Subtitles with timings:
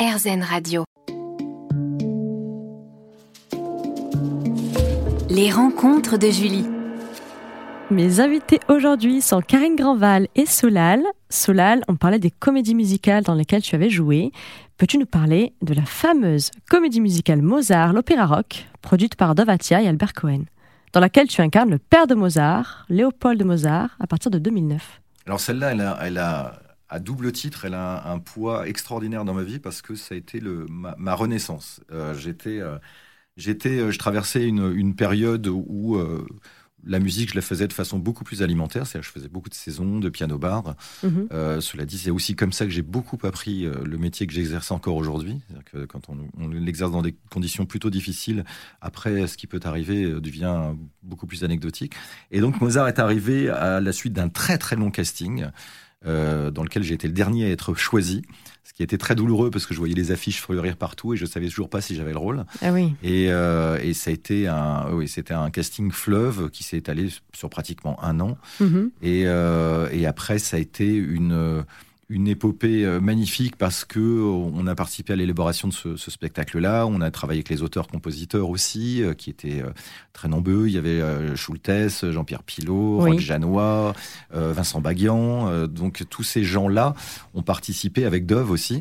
[0.00, 0.84] RZN Radio.
[5.28, 6.64] Les rencontres de Julie.
[7.90, 11.02] Mes invités aujourd'hui sont Karine Grandval et Solal.
[11.28, 14.32] Solal, on parlait des comédies musicales dans lesquelles tu avais joué.
[14.78, 19.86] Peux-tu nous parler de la fameuse comédie musicale Mozart, l'opéra rock, produite par Dovatia et
[19.86, 20.44] Albert Cohen,
[20.94, 25.02] dans laquelle tu incarnes le père de Mozart, Léopold de Mozart, à partir de 2009
[25.26, 29.34] Alors celle-là, elle a, elle a à double titre, elle a un, poids extraordinaire dans
[29.34, 31.80] ma vie parce que ça a été le, ma, renaissance.
[31.92, 32.78] Euh, j'étais, euh,
[33.36, 35.98] j'étais, euh, je traversais une, une période où
[36.82, 39.54] la musique, je la faisais de façon beaucoup plus alimentaire, c'est-à-dire je faisais beaucoup de
[39.54, 40.76] saisons, de piano-bar.
[41.02, 41.28] Mhm.
[41.60, 44.96] Cela dit, c'est aussi comme ça que j'ai beaucoup appris le métier que j'exerce encore
[44.96, 45.40] aujourd'hui.
[45.66, 48.44] Que quand on, l'exerce dans des conditions plutôt difficiles,
[48.80, 51.92] après, ce qui peut arriver devient beaucoup plus anecdotique.
[52.30, 55.50] Et donc, Mozart est arrivé à la suite d'un très très long casting.
[56.04, 58.22] Dans lequel j'ai été le dernier à être choisi
[58.70, 61.26] ce qui était très douloureux parce que je voyais les affiches fleurir partout et je
[61.26, 62.44] savais toujours pas si j'avais le rôle.
[62.62, 62.94] Ah oui.
[63.02, 67.08] Et, euh, et ça a été un, oui, c'était un casting fleuve qui s'est étalé
[67.34, 68.38] sur pratiquement un an.
[68.60, 68.90] Mm-hmm.
[69.02, 71.64] Et, euh, et après, ça a été une
[72.10, 76.84] une épopée euh, magnifique parce que euh, on a participé à l'élaboration de ce, spectacle-là.
[76.86, 79.62] On a travaillé avec les auteurs-compositeurs aussi, euh, qui étaient
[80.12, 80.66] très nombreux.
[80.66, 81.00] Il y avait
[81.36, 83.18] Schultes, Jean-Pierre Pilot, oui.
[83.20, 83.94] Janois,
[84.32, 85.66] Vincent Baguian.
[85.68, 86.94] donc tous ces gens-là
[87.34, 88.80] ont participé avec Dove aussi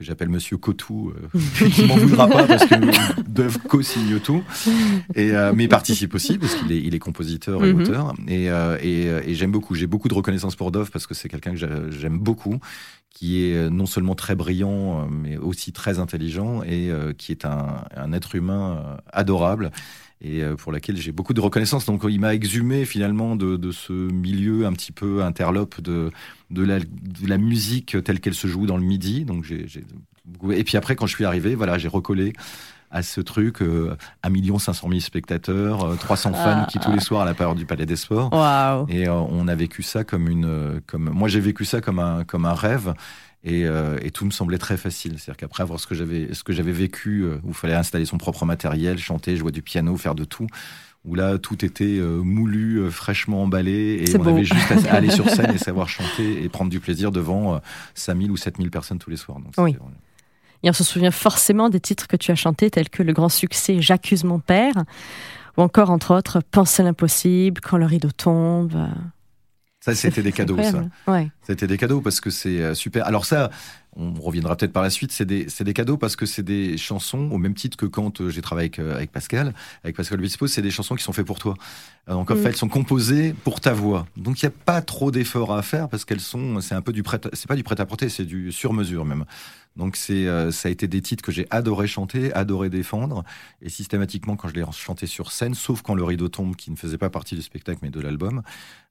[0.00, 4.42] que j'appelle Monsieur Cotou, euh, qui m'en voudra pas parce que Dove co-signe tout,
[5.14, 7.82] et, euh, mais il participe aussi parce qu'il est, il est compositeur et mhm.
[7.82, 8.14] auteur.
[8.26, 11.28] Et, euh, et, et j'aime beaucoup, j'ai beaucoup de reconnaissance pour Dove parce que c'est
[11.28, 12.60] quelqu'un que j'aime beaucoup,
[13.10, 18.12] qui est non seulement très brillant, mais aussi très intelligent et qui est un, un
[18.14, 19.70] être humain adorable
[20.22, 21.86] et pour laquelle j'ai beaucoup de reconnaissance.
[21.86, 26.10] Donc il m'a exhumé finalement de, de, ce milieu un petit peu interlope de,
[26.50, 29.24] de, la, de la musique telle qu'elle se joue dans le midi.
[29.24, 29.66] Donc j'ai,
[30.50, 32.34] Et puis après, quand je suis arrivé, voilà, j'ai recollé
[32.90, 36.66] à ce truc, euh, 1 million 500 000 spectateurs, 300 euh, fans ah.
[36.68, 38.30] qui tous les soirs à la période du Palais des Sports.
[38.88, 42.24] Et euh, on a vécu ça comme une, comme moi j'ai vécu ça comme un,
[42.24, 42.94] comme un rêve.
[43.42, 45.18] Et, euh, et, tout me semblait très facile.
[45.18, 48.18] C'est-à-dire qu'après avoir ce que j'avais, ce que j'avais vécu, où il fallait installer son
[48.18, 50.46] propre matériel, chanter, jouer du piano, faire de tout,
[51.04, 55.10] où là tout était euh, moulu, euh, fraîchement emballé, et on avait juste à aller
[55.10, 57.60] sur scène et savoir chanter et prendre du plaisir devant
[57.94, 59.38] 5000 euh, ou 7000 personnes tous les soirs.
[59.58, 59.76] oui.
[60.62, 63.30] Et on se souvient forcément des titres que tu as chantés, tels que le grand
[63.30, 64.74] succès J'accuse mon père,
[65.56, 68.76] ou encore, entre autres, Penser l'impossible, Quand le rideau tombe.
[69.80, 70.84] Ça, c'était des cadeaux, ça.
[71.06, 71.30] Ouais.
[71.50, 73.04] C'était des cadeaux parce que c'est super.
[73.06, 73.50] Alors ça,
[73.96, 77.28] on reviendra peut-être par la suite, c'est des, des, cadeaux parce que c'est des chansons,
[77.32, 79.52] au même titre que quand euh, j'ai travaillé avec, euh, avec, Pascal,
[79.82, 81.54] avec Pascal Obispo, c'est des chansons qui sont faites pour toi.
[82.08, 82.38] Euh, donc en mm.
[82.38, 84.06] fait, elles sont composées pour ta voix.
[84.16, 86.92] Donc il n'y a pas trop d'efforts à faire parce qu'elles sont, c'est un peu
[86.92, 89.24] du prêt, c'est pas du prêt à porter, c'est du sur mesure même.
[89.76, 93.22] Donc c'est, ça a été des titres que j'ai adoré chanter, adoré défendre,
[93.62, 96.76] et systématiquement quand je les chantais sur scène, sauf quand le rideau tombe, qui ne
[96.76, 98.42] faisait pas partie du spectacle mais de l'album,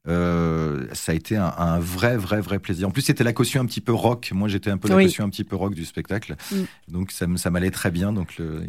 [0.06, 2.88] ça a été un, un, vrai, vrai, vrai plaisir.
[2.88, 4.32] En plus, c'était la caution un petit peu rock.
[4.34, 6.36] Moi, j'étais un peu la un petit peu rock du spectacle.
[6.52, 6.56] Mm.
[6.88, 8.12] Donc ça, ça m'allait très bien.
[8.12, 8.64] Donc le,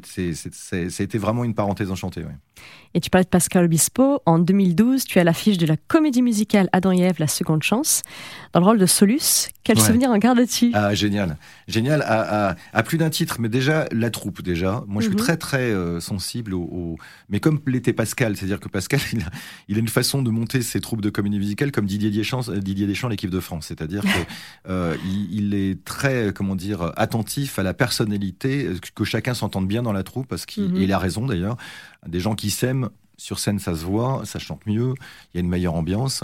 [0.00, 2.22] c'était vraiment une parenthèse enchantée.
[2.94, 4.20] Et tu parlais de Pascal Obispo.
[4.26, 8.02] En 2012, tu as l'affiche de la comédie musicale Adam et Ève, La Seconde Chance,
[8.52, 9.48] dans le rôle de Solus.
[9.66, 11.36] Quel souvenir en garde-tu Ah, génial.
[11.66, 13.38] Génial, à, plus d'un titre.
[13.40, 14.84] Mais déjà, la troupe, déjà.
[14.86, 15.22] Moi, je suis mhm.
[15.22, 16.96] très, très euh, sensible au,
[17.28, 19.30] Mais comme l'était Pascal, c'est-à-dire que Pascal, il a,
[19.66, 22.60] il a, une façon de monter ses troupes de comédie musicale comme Didier Deschamps, euh,
[22.60, 23.66] Didier Deschamps l'équipe de France.
[23.66, 24.26] C'est-à-dire qu'il
[24.68, 24.96] euh,
[25.32, 30.04] il est très, comment dire, attentif à la personnalité, que chacun s'entende bien dans la
[30.04, 30.92] troupe, parce qu'il mhm.
[30.92, 31.56] a raison d'ailleurs.
[32.06, 34.94] Des gens qui s'aiment, sur scène ça se voit, ça chante mieux,
[35.34, 36.22] il y a une meilleure ambiance.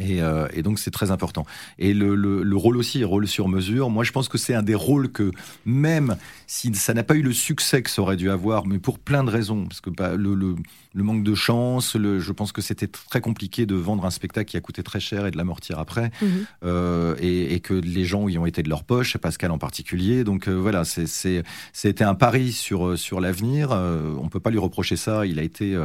[0.00, 1.44] Euh, et, donc c'est très important.
[1.78, 3.90] Et le, rôle aussi rôle sur mesure.
[3.90, 5.30] Moi, je pense que c'est un des rôles que
[5.66, 6.16] même
[6.46, 9.24] si ça n'a pas eu le succès que ça aurait dû avoir, mais pour plein
[9.24, 10.56] de raisons, parce que bah, le,
[10.94, 14.60] manque de chance, je pense que c'était très compliqué de vendre un spectacle qui a
[14.60, 16.46] coûté très cher et de l'amortir après, mhm.
[16.64, 20.24] euh, et, que les gens y ont été de leur poche, Pascal en particulier.
[20.24, 23.70] Donc euh, voilà, c'était un pari sur sur l'avenir.
[23.70, 25.26] on peut pas lui reprocher ça.
[25.26, 25.78] Il a été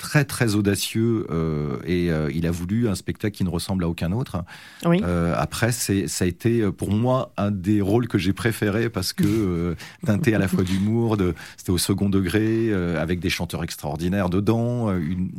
[0.00, 3.88] très très audacieux euh, et euh, il a voulu un spectacle qui ne ressemble à
[3.88, 4.42] aucun autre.
[4.86, 9.12] Euh, après, c'est ça a été pour moi un des rôles que j'ai préféré parce
[9.12, 9.76] que
[10.06, 14.90] teinté à la fois d'humour, de, c'était au second degré avec des chanteurs extraordinaires dedans,
[14.96, 15.30] une,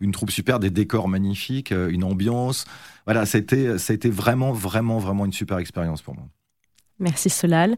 [0.00, 2.66] une, troupe super, des décors magnifiques, une ambiance.
[3.06, 6.26] Voilà, été, ça a été vraiment vraiment vraiment une super expérience pour moi.
[7.00, 7.76] Merci Solal.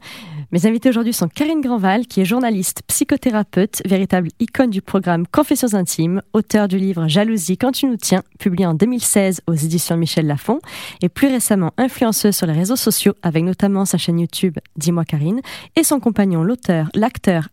[0.50, 5.74] Mes invités aujourd'hui sont Karine Granval, qui est journaliste, psychothérapeute, véritable icône du programme Confessions
[5.74, 10.26] intimes, auteur du livre Jalousie quand tu nous tiens, publié en 2016 aux éditions Michel
[10.26, 10.60] Lafon,
[11.00, 15.40] et plus récemment influenceuse sur les réseaux sociaux avec notamment sa chaîne YouTube Dis-moi Karine,
[15.76, 17.48] et son compagnon l'auteur, l'acteur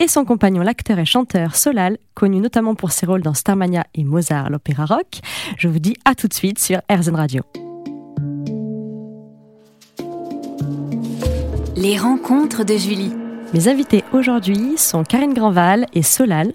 [0.00, 4.04] et son compagnon l'acteur et chanteur Solal, connu notamment pour ses rôles dans Starmania et
[4.04, 5.20] Mozart, l'opéra rock.
[5.58, 7.42] Je vous dis à tout de suite sur RZN Radio.
[11.76, 13.12] Les rencontres de Julie.
[13.52, 16.52] Mes invités aujourd'hui sont Karine Granval et Solal.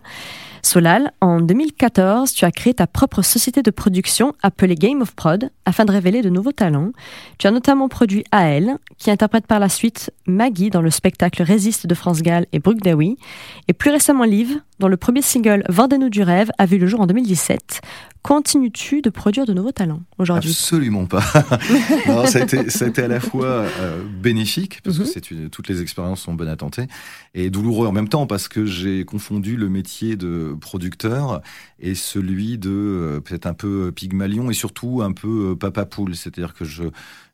[0.62, 5.50] Solal, en 2014, tu as créé ta propre société de production appelée Game of Prod
[5.66, 6.92] afin de révéler de nouveaux talents.
[7.38, 11.86] Tu as notamment produit AL, qui interprète par la suite Maggie dans le spectacle Résiste
[11.86, 13.18] de France Gall et Brooke Dawi,
[13.68, 17.02] et plus récemment Liv, dont le premier single Vendez-nous du rêve a vu le jour
[17.02, 17.82] en 2017.
[18.22, 20.50] Continues-tu de produire de nouveaux talents aujourd'hui?
[20.50, 21.22] Absolument pas.
[22.28, 25.50] ça, a été, à la fois euh, bénéfique, parce que mhm.
[25.50, 26.88] toutes les expériences sont bonnes à tenter,
[27.34, 31.42] et douloureux en même temps, parce que j'ai confondu le métier de producteur
[31.80, 36.14] et celui de euh, peut-être un peu pygmalion, et surtout un peu euh, papa poule.
[36.14, 36.84] C'est-à-dire que je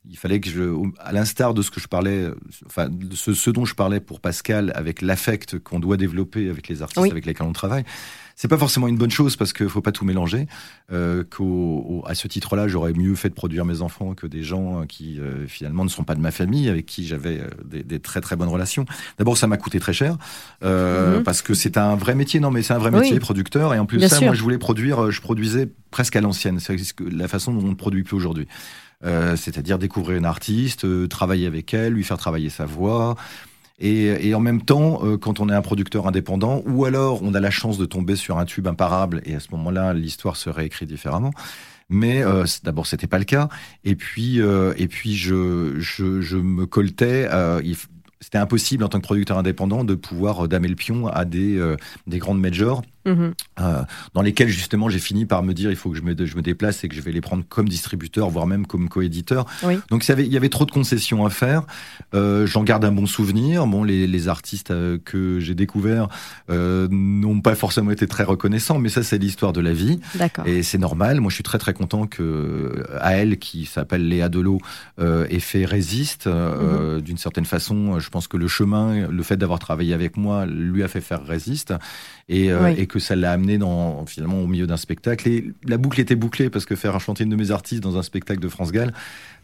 [0.10, 2.28] il fallait que je, à l'instar de ce que je parlais,
[2.68, 6.82] enfin, de ce, dont je parlais pour Pascal, avec l'affect qu'on doit développer avec les
[6.82, 7.86] artistes avec lesquels on travaille,
[8.36, 10.48] c'est pas forcément une bonne chose parce qu'il faut pas tout mélanger.
[10.92, 11.24] Euh,
[12.06, 15.48] à ce titre-là, j'aurais mieux fait de produire mes enfants que des gens qui euh,
[15.48, 17.50] finalement ne sont pas de ma famille, avec qui j'avais euh,
[17.84, 18.86] des, très très bonnes relations.
[19.18, 20.18] D'abord, ça m'a coûté très cher
[20.64, 21.24] euh, mhm.
[21.24, 22.40] parce que c'est un vrai métier.
[22.40, 23.74] Non, mais c'est un vrai métier, producteur.
[23.74, 26.60] Et en plus ça, moi, je voulais produire, je produisais presque à l'ancienne.
[26.60, 28.48] C'est la façon dont on ne produit plus aujourd'hui.
[29.04, 33.16] Euh, c'est-à-dire découvrir une artiste, euh, travailler avec elle, lui faire travailler sa voix.
[33.80, 37.40] Et, en même temps, euh, quand on est un producteur indépendant, ou alors on a
[37.40, 40.86] la chance de tomber sur un tube imparable, et à ce moment-là, l'histoire se réécrit
[40.86, 41.32] différemment.
[41.90, 42.24] Mais
[42.64, 43.48] d'abord, c'était pas le cas.
[43.84, 47.30] Et puis, et puis, je, je, me coltais
[48.22, 51.62] c'était impossible en tant que producteur indépendant de pouvoir damer le pion à des,
[52.08, 53.34] des grandes majors Mhm.
[53.62, 56.36] Euh, dans lesquels justement j'ai fini par me dire il faut que je me, je
[56.36, 59.46] me déplace et que je vais les prendre comme distributeur, voire même comme coéditeur.
[59.90, 61.64] Donc il y, avait, il y avait trop de concessions à faire.
[62.14, 63.68] Euh, J'en garde un bon souvenir.
[63.68, 66.08] Bon, les, les artistes euh, que j'ai découverts
[66.50, 70.00] euh, n'ont pas forcément été très reconnaissants, mais ça c'est l'histoire de la vie.
[70.46, 71.22] Et c'est normal.
[71.22, 74.60] Moi je suis très très content que à elle qui s'appelle Léa Delot
[75.00, 76.28] ait fait Résiste.
[76.28, 77.02] Mhm.
[77.02, 80.84] D'une certaine façon, je pense que le chemin, le fait d'avoir travaillé avec moi, lui
[80.84, 81.74] a fait faire Résiste
[82.28, 83.60] et, euh, et que ça l'a amené
[84.08, 85.28] finalement au milieu d'un spectacle.
[85.28, 88.04] Et la boucle était bouclée parce que faire un chantier de mes artistes dans un
[88.04, 88.94] spectacle de France Gall,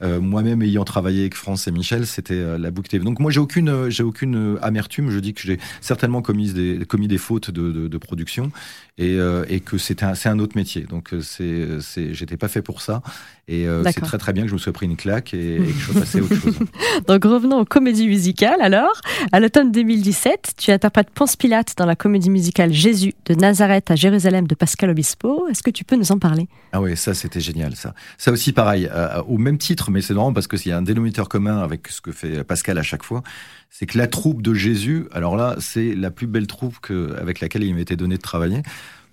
[0.01, 2.97] euh, moi-même ayant travaillé avec France et Michel, c'était euh, la boucle.
[2.99, 5.09] Donc moi j'ai aucune, j'ai aucune amertume.
[5.09, 8.51] Je dis que j'ai certainement commis des, commis des fautes de, production
[8.97, 9.17] et,
[9.65, 10.83] que c'est un autre métier.
[10.83, 11.79] Donc c'est,
[12.13, 13.01] j'étais pas fait pour ça.
[13.47, 15.71] Et c'est très très bien que je me sois pris une claque et, et que
[15.71, 16.59] je sois passé à autre chose.
[17.07, 19.01] Donc revenons aux comédies musicales alors.
[19.31, 23.95] À l'automne 2017, tu interprètes Ponce Pilate dans la comédie musicale Jésus de Nazareth à
[23.95, 25.47] Jérusalem de Pascal Obispo.
[25.49, 26.47] Est-ce que tu peux nous en parler?
[26.71, 27.93] Ah oui, ça c'était génial ça.
[28.17, 30.81] Ça aussi pareil, euh, au même titre, mais c'est normal parce qu'il y a un
[30.81, 33.23] dénominateur commun avec ce que fait Pascal à chaque fois,
[33.69, 37.39] c'est que la troupe de Jésus, alors là c'est la plus belle troupe que, avec
[37.39, 38.61] laquelle il m'était donné de travailler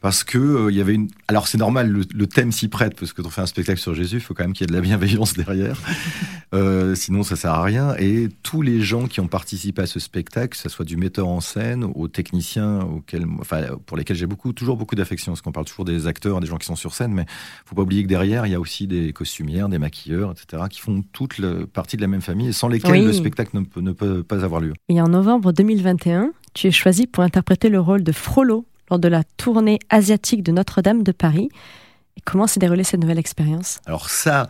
[0.01, 1.09] parce que euh, il y avait une.
[1.27, 3.95] Alors c'est normal, le, thème s'y prête parce que quand on fait un spectacle sur
[3.95, 5.81] Jésus, il faut quand même qu'il y ait de la bienveillance derrière.
[6.55, 7.95] Euh, sinon, ça sert à rien.
[7.99, 11.29] Et tous les gens qui ont participé à ce spectacle, que ce soit du metteur
[11.29, 15.53] en scène aux techniciens, auxquels, enfin, pour lesquels j'ai beaucoup, toujours beaucoup d'affection, parce qu'on
[15.53, 17.27] parle toujours des acteurs, des gens qui sont sur scène, mais
[17.67, 20.81] faut pas oublier que derrière, il y a aussi des costumières, des maquilleurs, etc., qui
[20.81, 23.81] font toute la partie de la même famille et sans lesquels le spectacle ne peut,
[23.81, 24.75] ne peut pas avoir lieu.
[24.89, 29.09] Et en novembre 2021, tu es choisi pour interpréter le rôle de Frollo lors de
[29.09, 31.49] la tournée asiatique de Notre-Dame de Paris.
[32.17, 33.81] Et comment s'est déroulée cette nouvelle expérience?
[33.87, 34.49] Alors ça,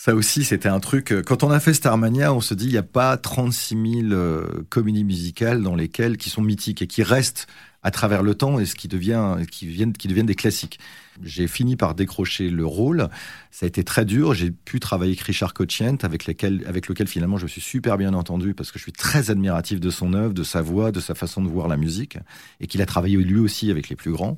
[0.00, 1.10] ça aussi, c'était un truc.
[1.10, 4.12] Euh, quand on a fait Starmania, on se dit il n'y a pas 36 000
[4.12, 7.48] euh, comédies musicales dans lesquelles qui sont mythiques et qui restent
[7.82, 10.78] à travers le temps et ce qui devient, deviennent des classiques.
[11.20, 13.08] J'ai fini par décrocher le rôle.
[13.50, 14.34] Ça a été très dur.
[14.34, 18.70] J'ai pu travailler avec Richard Cochient, avec, lequel, finalement je suis super bien entendu parce
[18.70, 21.48] que je suis très admiratif de son œuvre, de sa voix, de sa façon de
[21.48, 22.18] voir la musique
[22.60, 24.36] et qu'il a travaillé lui aussi avec les plus grands.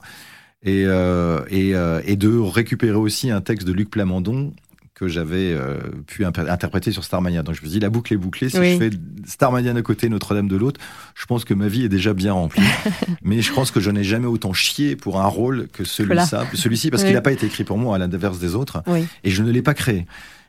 [0.63, 4.55] Et, euh, euh, et, de récupérer aussi un texte de Luc Plamondon
[5.01, 7.43] que j'avais euh, pu interpréter sur Starmania.
[7.43, 8.51] Donc je me dis, la boucle est bouclée.
[8.51, 8.91] Si je fais
[9.25, 10.79] Starmania d'un côté, Notre-Dame de l'autre,
[11.15, 12.63] je pense que ma vie est déjà bien remplie.
[13.23, 16.91] Mais je pense que je n'ai jamais autant chié pour un rôle que celui-ci, celui
[16.91, 18.83] parce qu'il n'a pas été écrit pour moi à l'inverse des autres.
[19.25, 20.07] Et je ne l'ai pas créé.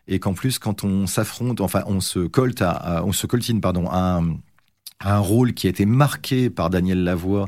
[0.09, 3.87] Et qu'en plus, quand on s'affronte, enfin, on se colte à, on se coltine, pardon,
[3.89, 4.31] à un,
[4.99, 7.47] à un rôle qui a été marqué par Daniel Lavoie,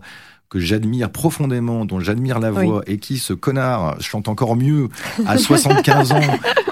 [0.53, 4.87] que j'admire profondément, dont j'admire la voix, et qui, ce connard, chante encore mieux
[5.25, 6.21] à 75 ans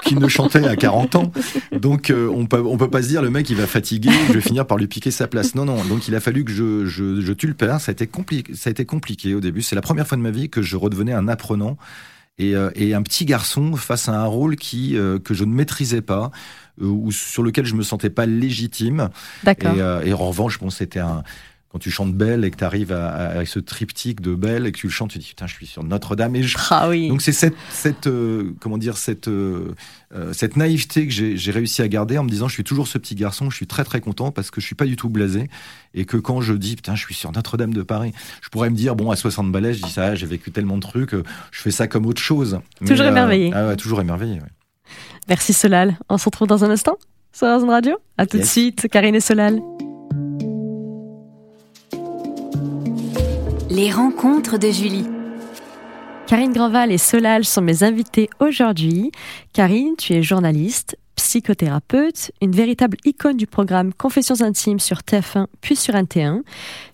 [0.04, 1.32] qu'il ne chantait à 40 ans.
[1.72, 4.34] Donc, euh, on peut, on peut pas se dire, le mec, il va fatiguer, je
[4.34, 5.56] vais finir par lui piquer sa place.
[5.56, 5.82] Non, non.
[5.86, 7.80] Donc, il a fallu que je, je, je tue le père.
[7.80, 9.62] Ça a été compliqué, ça a été compliqué au début.
[9.62, 11.76] C'est la première fois de ma vie que je redevenais un apprenant.
[12.38, 15.52] Et, euh, et, un petit garçon face à un rôle qui euh, que je ne
[15.52, 16.30] maîtrisais pas
[16.80, 19.10] ou sur lequel je me sentais pas légitime.
[19.44, 19.74] D'accord.
[19.74, 21.24] Et, et, en revanche, bon, c'était un
[21.72, 24.78] quand tu chantes Belle et que tu arrives avec ce triptyque de Belle et que
[24.78, 26.36] tu le chantes, tu dis putain, je suis sur Notre-Dame.
[26.36, 26.58] Et je...
[26.70, 27.08] ah oui.
[27.08, 29.74] Donc c'est cette, cette euh, comment dire, cette, euh,
[30.14, 32.98] euh, cette naïveté que j'ai réussi à garder en me disant je suis toujours ce
[32.98, 35.48] petit garçon, je suis très très content parce que je suis pas du tout blasé
[35.94, 38.12] et que quand je dis putain, je suis sur Notre-Dame de Paris,
[38.42, 40.82] je pourrais me dire bon, à 60 balais, je dis ça, j'ai vécu tellement de
[40.82, 42.60] trucs, je fais ça comme autre chose.
[42.86, 43.50] Toujours émerveillé.
[43.54, 44.34] Ah ouais, toujours émerveillé.
[44.34, 44.50] Ouais.
[45.28, 45.96] Merci Solal.
[46.10, 46.98] On se retrouve dans un instant
[47.32, 47.96] sur Zone Radio.
[48.18, 48.46] À tout yes.
[48.46, 49.58] de suite, Karine et Solal.
[53.70, 55.06] Les rencontres de Julie.
[56.26, 59.10] Karine Granval et Solal sont mes invités aujourd'hui.
[59.52, 65.76] Karine, tu es journaliste, psychothérapeute, une véritable icône du programme Confessions intimes sur TF1 puis
[65.76, 66.42] sur NT1.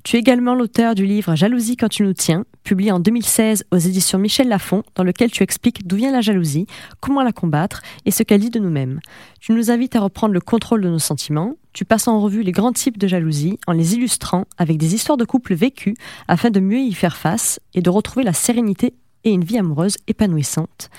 [0.05, 3.79] Tu es également l'auteur du livre Jalousie quand tu nous tiens, publié en 2016 aux
[3.79, 6.67] éditions Michel Lafon, dans lequel tu expliques d'où vient la jalousie,
[7.01, 9.01] comment la combattre et ce qu'elle dit de nous-mêmes.
[9.41, 11.55] Tu nous invites à reprendre le contrôle de nos sentiments.
[11.73, 15.17] Tu passes en revue les grands types de jalousie en les illustrant avec des histoires
[15.17, 15.95] de couples vécues
[16.29, 18.93] afin de mieux y faire face et de retrouver la sérénité
[19.25, 20.91] et une vie amoureuse épanouissante.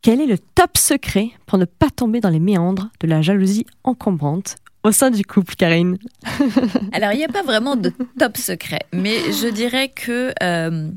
[0.00, 3.66] Quel est le top secret pour ne pas tomber dans les méandres de la jalousie
[3.84, 5.98] encombrante au sein du couple, Karine
[6.92, 10.90] Alors, il n'y a pas vraiment de top secret, mais je dirais que euh,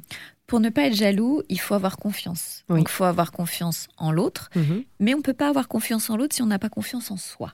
[0.47, 2.63] pour ne pas être jaloux, il faut avoir confiance.
[2.69, 2.77] Oui.
[2.79, 4.85] Donc, il faut avoir confiance en l'autre, mm -hmm.
[4.99, 7.17] mais on ne peut pas avoir confiance en l'autre si on n'a pas confiance en
[7.17, 7.53] soi.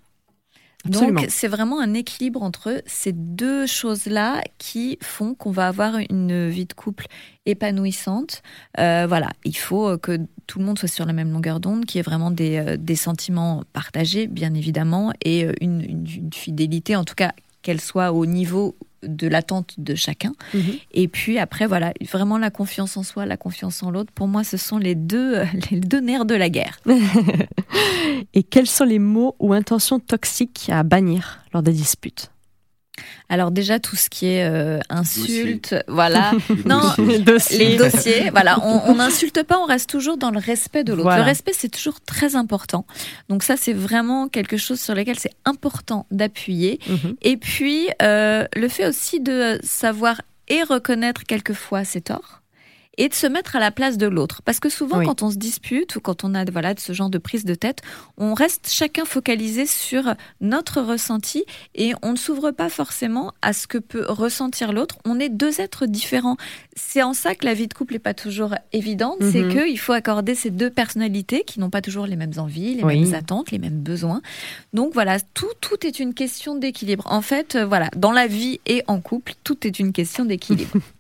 [0.86, 6.48] Donc, c'est vraiment un équilibre entre ces deux choses-là qui font qu'on va avoir une
[6.48, 7.08] vie de couple
[7.46, 8.42] épanouissante.
[8.80, 11.98] Euh, voilà, il faut que tout le monde soit sur la même longueur d'onde, qu'il
[11.98, 17.16] y ait vraiment des, euh, sentiments partagés, bien évidemment, et euh, une fidélité, en tout
[17.16, 20.34] cas qu'elle soit au niveau de l'attente de chacun.
[20.54, 20.74] Mhm.
[20.94, 24.44] Et puis après, voilà, vraiment la confiance en soi, la confiance en l'autre, pour moi,
[24.44, 26.80] ce sont les deux, les deux nerfs de la guerre.
[28.34, 32.32] Et quels sont les mots ou intentions toxiques à bannir lors des disputes?
[33.30, 35.84] Alors déjà tout ce qui est euh, insulte, Dossier.
[35.88, 37.08] voilà, Les non, dossiers.
[37.08, 37.58] Les dossiers.
[37.68, 41.04] les dossiers, voilà, on n'insulte pas, on reste toujours dans le respect de l'autre.
[41.04, 41.20] Voilà.
[41.24, 42.86] Le respect c'est toujours très important.
[43.30, 46.80] Donc ça c'est vraiment quelque chose sur lequel c'est important d'appuyer.
[46.88, 47.16] Mm -hmm.
[47.22, 50.16] Et puis euh, le fait aussi de savoir
[50.48, 52.42] et reconnaître quelquefois ses torts
[52.98, 54.42] et de se mettre à la place de l'autre.
[54.44, 55.06] Parce que souvent, Oui.
[55.06, 57.56] quand on se dispute ou quand on a voilà, de ce genre de prise de
[57.56, 57.82] tête,
[58.18, 63.68] on reste chacun focalisé sur notre ressenti et on ne s'ouvre pas forcément à ce
[63.68, 64.98] que peut ressentir l'autre.
[65.06, 66.36] On est deux êtres différents.
[66.76, 69.18] C'est en ça que la vie de couple n'est pas toujours évidente.
[69.22, 69.52] C'est Mhm.
[69.66, 73.00] qu'il faut accorder ces deux personnalités qui n'ont pas toujours les mêmes envies, les Oui.
[73.02, 74.22] mêmes attentes, les mêmes besoins.
[74.74, 77.06] Donc voilà, tout, tout est une question d'équilibre.
[77.08, 80.72] En fait, euh, voilà, dans la vie et en couple, tout est une question d'équilibre.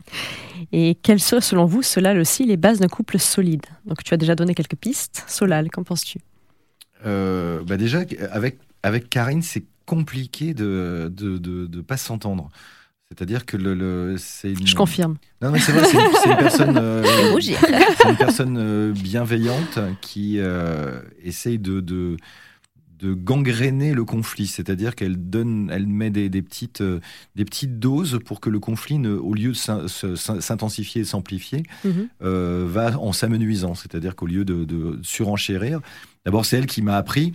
[0.72, 4.18] Et quelles sont, selon vous, Solal aussi, les bases d'un couple solide Donc, tu as
[4.18, 5.24] déjà donné quelques pistes.
[5.28, 6.20] Solal, qu'en penses-tu
[7.06, 12.50] Euh, bah déjà, avec, avec Karine, c'est compliqué de de, de, de pas s'entendre.
[13.10, 14.68] C'est-à-dire que le, le c'est une...
[14.68, 15.16] Je confirme.
[15.42, 17.40] Non, mais c'est vrai, c'est une, personne, euh,
[18.08, 20.40] une personne euh, bienveillante qui
[21.24, 22.18] essaye de, de,
[23.00, 24.48] de gangréner le conflit.
[24.48, 27.00] C'est-à-dire qu'elle donne, elle met des, des petites, euh,
[27.36, 32.10] des petites doses pour que le conflit, ne, au lieu de s'intensifier et s'amplifier, Mhm.
[32.24, 33.76] euh, va en s'amenuisant.
[33.76, 35.80] C'est-à-dire qu'au lieu de, de surenchérir,
[36.26, 37.34] d'abord c'est elle qui m'a appris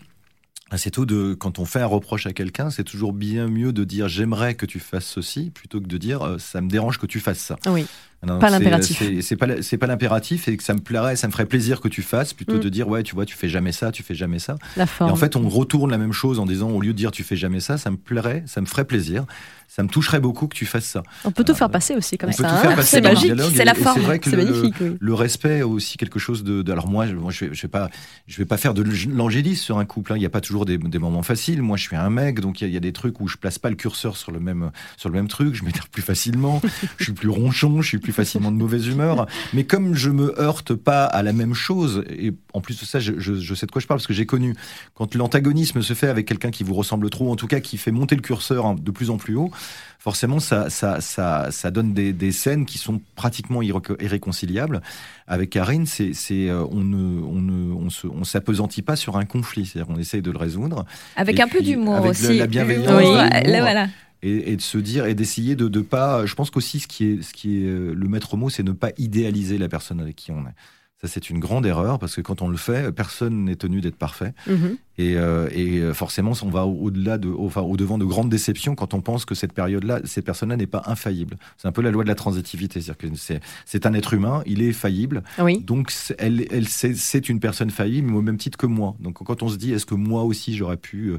[0.71, 3.85] assez tôt de quand on fait un reproche à quelqu'un, c'est toujours bien mieux de
[3.85, 7.07] dire j'aimerais que tu fasses ceci plutôt que de dire euh, ça me dérange que
[7.07, 7.57] tu fasses ça.
[7.67, 7.87] Oui.
[8.27, 8.99] Non, Pas c'est- l'impératif.
[8.99, 11.89] c'est- C'est pas, c'est l'impératif et que ça me plairait, ça me ferait plaisir que
[11.89, 12.61] tu fasses plutôt Mm.
[12.61, 14.57] de dire ouais tu vois tu fais jamais ça, tu fais jamais ça.
[14.77, 15.11] La Et forme.
[15.11, 17.37] en fait on retourne la même chose en disant au lieu de dire tu fais
[17.37, 19.25] jamais ça, ça me plairait, ça me ferait plaisir,
[19.69, 21.03] ça me toucherait beaucoup que tu fasses ça.
[21.25, 22.49] on peut tout euh, faire passer aussi comme on ça.
[22.71, 22.77] hein.
[22.83, 23.33] c'est magique.
[23.55, 24.01] c'est et- la et forme.
[24.01, 24.97] vrai que C'est le- magnifique, oui.
[24.99, 27.69] le respect aussi quelque chose de, de- alors moi, je- moi je, vais, je vais
[27.69, 27.91] pas
[28.27, 30.17] je vais pas faire de l'angélisme sur un couple hein.
[30.17, 32.61] il n'y a pas toujours des, des moments faciles moi je suis un mec donc
[32.61, 34.33] il y, a- il y a des trucs où je place pas le curseur sur
[34.33, 36.61] le même sur le même truc je m'énerve plus facilement
[36.99, 40.41] je suis plus ronchon je suis plus facilement de mauvaise humeur mais comme je me
[40.41, 43.67] heurte pas à la même chose et en plus de ça je, je- je sais
[43.67, 44.55] de quoi je parle parce que j'ai connu
[44.95, 47.91] quand l'antagonisme se fait avec quelqu'un qui vous ressemble trop en tout cas qui fait
[47.91, 49.51] monter le curseur hein, de plus en plus haut
[49.99, 54.83] forcément, ça, ça, ça, ça donne des, des scènes qui sont pratiquement irréconciliables.
[55.27, 59.25] Avec Karine, c'est, euh, on ne, on ne, on se, on s'apesantit pas sur un
[59.25, 59.65] conflit.
[59.65, 60.85] C'est-à-dire, on essaye de le résoudre.
[61.17, 62.37] Avec un peu d'humour aussi.
[62.37, 62.87] la bienveillance.
[62.99, 63.59] Oui.
[63.61, 63.89] voilà
[64.25, 66.27] et, de se dire et d'essayer de ne pas.
[66.27, 68.73] Je pense qu'aussi ce qui est ce qui est euh, le maître mot, c'est ne
[68.73, 70.55] pas idéaliser la personne avec qui on est.
[71.03, 73.97] Ça, c'est une grande erreur parce que quand on le fait, personne n'est tenu d'être
[73.97, 74.33] parfait.
[74.47, 74.79] Mhm.
[74.97, 78.75] Et, euh, et, euh, forcément, on va au-delà de, enfin, au devant de grandes déceptions
[78.75, 81.37] quand on pense que cette période-là, cette personne-là n'est pas infaillible.
[81.59, 84.63] C'est un peu la loi de la transitivité, c'est-à-dire que c'est un être humain, il
[84.63, 85.25] est faillible.
[85.41, 85.59] Oui.
[85.59, 88.95] Donc, elle, elle c'est une personne faillible, mais au même titre que moi.
[89.01, 91.13] Donc, quand on se dit, est-ce que moi aussi j'aurais pu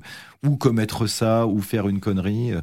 [0.44, 2.54] ou commettre ça ou faire une connerie,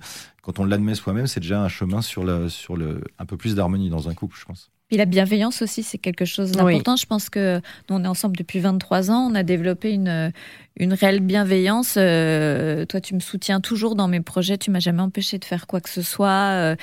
[0.42, 3.54] quand on l'admet soi-même, c'est déjà un chemin sur, le, sur le, un peu plus
[3.54, 4.70] d'harmonie dans un couple, je pense.
[4.90, 6.96] Et la bienveillance aussi, c'est quelque chose d'important.
[6.96, 9.26] Je pense que nous, on est ensemble depuis 23 ans.
[9.30, 10.32] On a développé une,
[10.76, 11.94] une réelle bienveillance.
[11.98, 14.56] Euh, toi, tu me soutiens toujours dans mes projets.
[14.56, 16.28] Tu m'as jamais empêché de faire quoi que ce soit.
[16.30, 16.76] Euh,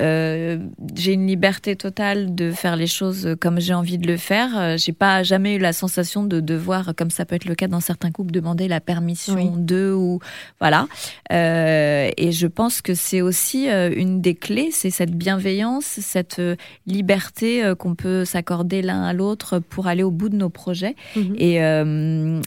[0.00, 0.58] euh,
[0.94, 4.78] j'ai une liberté totale de faire les choses comme j'ai envie de le faire.
[4.78, 7.80] J'ai pas jamais eu la sensation de devoir, comme ça peut être le cas dans
[7.80, 10.20] certains couples, demander la permission d'eux ou
[10.60, 10.86] voilà.
[11.30, 16.40] et je pense que c'est aussi une des clés, c'est cette bienveillance, cette
[16.86, 20.96] liberté qu'on peut s'accorder l'un à l'autre pour aller au bout de nos projets.
[21.16, 21.34] Mhm.
[21.36, 21.56] Et,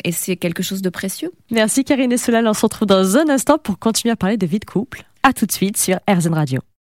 [0.04, 1.32] et c'est quelque chose précieux.
[1.52, 2.48] Merci Karine et Solal.
[2.48, 5.04] On se retrouve dans un instant pour continuer à parler de vie de couple.
[5.24, 6.62] À tout de suite sur RZN Radio.